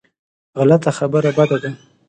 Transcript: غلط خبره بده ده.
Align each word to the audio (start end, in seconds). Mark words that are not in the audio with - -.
غلط 0.59 0.83
خبره 0.97 1.31
بده 1.37 1.57
ده. 1.61 1.71